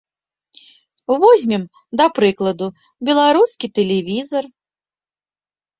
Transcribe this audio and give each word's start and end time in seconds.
Возьмем, 1.25 1.63
да 2.01 2.05
прыкладу, 2.21 2.67
беларускі 3.11 3.67
тэлевізар. 3.79 4.45